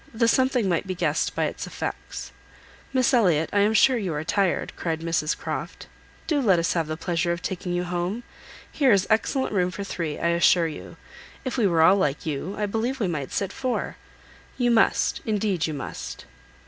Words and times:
The 0.15 0.27
something 0.27 0.67
might 0.67 0.87
be 0.87 0.95
guessed 0.95 1.35
by 1.35 1.45
its 1.45 1.67
effects. 1.67 2.31
"Miss 2.91 3.13
Elliot, 3.13 3.51
I 3.53 3.59
am 3.59 3.75
sure 3.75 3.97
you 3.99 4.15
are 4.15 4.23
tired," 4.23 4.73
cried 4.75 5.01
Mrs 5.01 5.37
Croft. 5.37 5.85
"Do 6.25 6.41
let 6.41 6.57
us 6.57 6.73
have 6.73 6.87
the 6.87 6.97
pleasure 6.97 7.31
of 7.31 7.43
taking 7.43 7.71
you 7.71 7.83
home. 7.83 8.23
Here 8.71 8.91
is 8.91 9.05
excellent 9.11 9.53
room 9.53 9.69
for 9.69 9.83
three, 9.83 10.17
I 10.17 10.29
assure 10.29 10.65
you. 10.67 10.97
If 11.45 11.55
we 11.55 11.67
were 11.67 11.83
all 11.83 11.97
like 11.97 12.25
you, 12.25 12.55
I 12.57 12.65
believe 12.65 12.99
we 12.99 13.07
might 13.07 13.31
sit 13.31 13.53
four. 13.53 13.95
You 14.57 14.71
must, 14.71 15.21
indeed, 15.23 15.67
you 15.67 15.75
must." 15.75 16.25